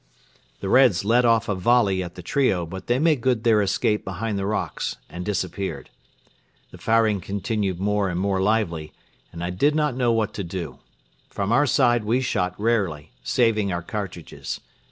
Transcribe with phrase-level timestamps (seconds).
[0.61, 4.03] The Reds let off a volley at the trio but they made good their escape
[4.03, 5.91] behind the rocks and disappeared.
[6.71, 8.93] The firing continued more and more lively
[9.31, 10.79] and I did not know what to do.
[11.29, 14.59] From our side we shot rarely, saving our cartridges.